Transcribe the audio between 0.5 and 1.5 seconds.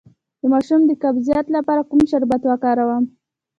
ماشوم د قبضیت